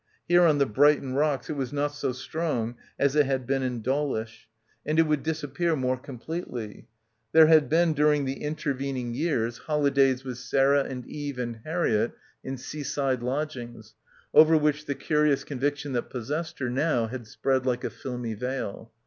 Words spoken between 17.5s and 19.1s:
like a filmy veil.